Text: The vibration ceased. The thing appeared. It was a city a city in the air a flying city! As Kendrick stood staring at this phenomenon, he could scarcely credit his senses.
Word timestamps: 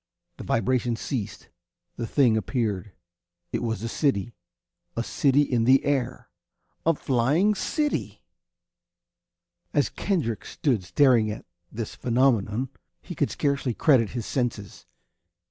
The 0.37 0.43
vibration 0.43 0.95
ceased. 0.95 1.49
The 1.95 2.07
thing 2.07 2.35
appeared. 2.35 2.93
It 3.51 3.61
was 3.61 3.83
a 3.83 3.87
city 3.87 4.33
a 4.95 5.03
city 5.03 5.43
in 5.43 5.65
the 5.65 5.85
air 5.85 6.31
a 6.87 6.95
flying 6.95 7.53
city! 7.53 8.23
As 9.75 9.89
Kendrick 9.89 10.43
stood 10.43 10.83
staring 10.83 11.29
at 11.29 11.45
this 11.71 11.93
phenomenon, 11.93 12.69
he 12.99 13.13
could 13.13 13.29
scarcely 13.29 13.75
credit 13.75 14.09
his 14.09 14.25
senses. 14.25 14.87